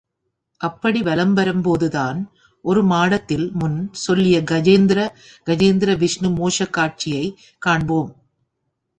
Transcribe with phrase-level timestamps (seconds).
[0.57, 2.31] அப்படி வலம் வரும்போதுதான்,
[2.63, 5.07] ஒருமாடத்தில் முன் சொல்லிய கஜேந்திர
[5.45, 8.15] கஜேந்திர விஷ்ணு மோக்ஷக் காட்சியைக் காண்போம்.